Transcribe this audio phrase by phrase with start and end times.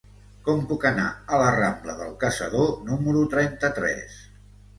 [0.45, 4.19] Com puc anar a la rambla del Caçador número trenta-tres?